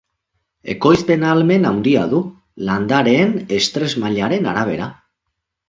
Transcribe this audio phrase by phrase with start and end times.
[0.73, 2.23] Ekoizpen ahalmen handia du,
[2.71, 4.93] landareen estres mailaren arabera.